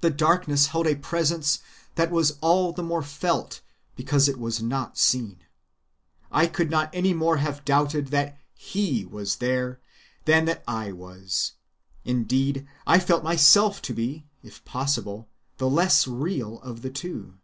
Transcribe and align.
The 0.00 0.08
darkness 0.08 0.68
held 0.68 0.86
a 0.86 0.94
presence 0.96 1.58
that 1.96 2.10
was 2.10 2.38
all 2.40 2.72
the 2.72 2.82
more 2.82 3.02
felt 3.02 3.60
because 3.94 4.26
it 4.26 4.38
was 4.38 4.62
not 4.62 4.96
seen. 4.96 5.36
I 6.32 6.46
could 6.46 6.70
not 6.70 6.88
any 6.94 7.12
more 7.12 7.36
have 7.36 7.66
doubted 7.66 8.06
that 8.06 8.38
He 8.54 9.04
was 9.04 9.36
there 9.36 9.78
than 10.24 10.46
that 10.46 10.64
I 10.66 10.92
was. 10.92 11.52
Indeed, 12.06 12.66
I 12.86 12.98
felt 12.98 13.22
myself 13.22 13.82
to 13.82 13.92
be, 13.92 14.24
if 14.42 14.64
possible, 14.64 15.28
the 15.58 15.68
less 15.68 16.06
real 16.06 16.62
of 16.62 16.80
the 16.80 16.88
two. 16.88 17.34